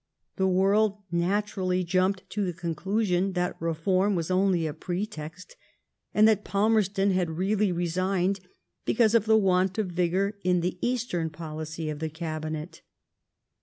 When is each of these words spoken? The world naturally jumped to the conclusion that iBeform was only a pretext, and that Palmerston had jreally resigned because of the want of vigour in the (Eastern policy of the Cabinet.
The 0.37 0.47
world 0.47 0.97
naturally 1.11 1.83
jumped 1.83 2.27
to 2.31 2.43
the 2.43 2.53
conclusion 2.53 3.33
that 3.33 3.59
iBeform 3.59 4.15
was 4.15 4.31
only 4.31 4.65
a 4.65 4.73
pretext, 4.73 5.55
and 6.11 6.27
that 6.27 6.43
Palmerston 6.43 7.11
had 7.11 7.27
jreally 7.27 7.71
resigned 7.71 8.39
because 8.83 9.13
of 9.13 9.25
the 9.27 9.37
want 9.37 9.77
of 9.77 9.89
vigour 9.91 10.39
in 10.43 10.61
the 10.61 10.79
(Eastern 10.81 11.29
policy 11.29 11.87
of 11.91 11.99
the 11.99 12.09
Cabinet. 12.09 12.81